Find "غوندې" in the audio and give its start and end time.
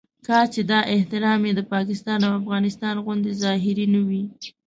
3.05-3.31